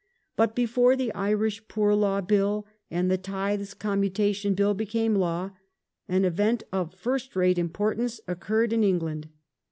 But 0.35 0.55
before 0.55 0.95
the 0.95 1.13
Irish 1.13 1.67
Poor 1.67 1.93
Law 1.93 2.21
Bill 2.21 2.65
and 2.89 3.11
the 3.11 3.19
Tithes 3.19 3.75
Commutation 3.75 4.55
Bill 4.55 4.73
became 4.73 5.13
law, 5.13 5.51
an 6.07 6.25
event 6.25 6.63
of} 6.71 6.95
fii 6.99 7.21
st 7.21 7.35
rate 7.35 7.59
importance 7.59 8.19
occurred 8.27 8.73
in 8.73 8.83
England. 8.83 9.29